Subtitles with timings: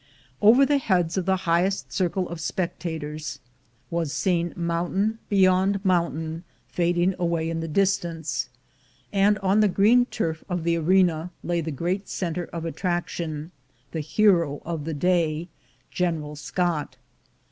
[0.41, 3.39] Over the heads of the highest circle of spectators
[3.91, 5.85] was seen 278 THE GOLD HUNTERS mountain beyond
[6.33, 8.49] mountain fading away in the distance,
[9.13, 13.51] and on the green turf of the arena lay the great center of attraction,
[13.91, 15.49] the hero of the day,
[15.91, 16.95] General Scott.